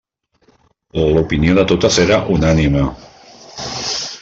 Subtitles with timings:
[1.17, 2.89] L'opinió de totes era unànime.